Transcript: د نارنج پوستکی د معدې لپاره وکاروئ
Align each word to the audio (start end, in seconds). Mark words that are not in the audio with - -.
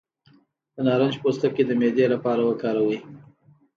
د 0.73 0.75
نارنج 0.87 1.15
پوستکی 1.21 1.63
د 1.65 1.71
معدې 1.79 2.05
لپاره 2.13 2.41
وکاروئ 2.43 2.97